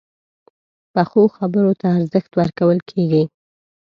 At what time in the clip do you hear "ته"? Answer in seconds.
1.79-1.87